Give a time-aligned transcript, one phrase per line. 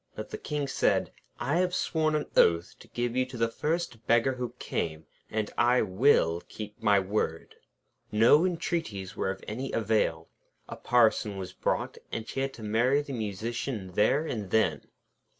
[0.15, 4.07] But the King said: 'I have sworn an oath to give you to the first
[4.07, 7.53] beggar who came; and I will keep my word.'
[8.11, 10.27] No entreaties were of any avail.
[10.67, 14.87] A Parson was brought, and she had to marry the Musician there and then.